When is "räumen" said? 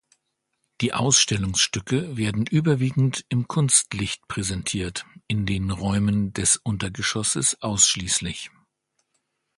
5.69-6.33